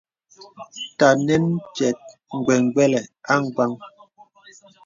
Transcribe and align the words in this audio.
Tə̀ 0.97 1.09
ànɛn 1.13 1.43
m̀pyɛ̄t 1.55 1.99
gbə̀gbə̀lə̀ 2.43 3.05
àgbāŋ. 3.33 3.71